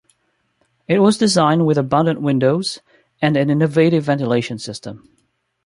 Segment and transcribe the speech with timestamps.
[0.87, 2.79] It was designed with abundant windows
[3.21, 5.07] and an innovative ventilation system.